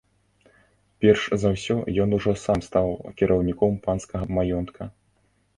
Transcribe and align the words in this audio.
Перш 1.03 1.25
за 1.43 1.51
ўсё 1.57 1.77
ён 2.05 2.17
ужо 2.19 2.33
сам 2.45 2.63
стаў 2.71 2.87
кіраўніком 3.21 3.79
панскага 3.85 4.25
маёнтка. 4.39 4.83